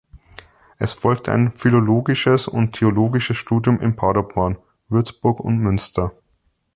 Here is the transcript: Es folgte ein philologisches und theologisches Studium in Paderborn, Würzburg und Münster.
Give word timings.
Es 0.79 0.93
folgte 0.93 1.31
ein 1.31 1.51
philologisches 1.51 2.47
und 2.47 2.73
theologisches 2.73 3.37
Studium 3.37 3.79
in 3.79 3.95
Paderborn, 3.95 4.57
Würzburg 4.89 5.39
und 5.39 5.59
Münster. 5.59 6.11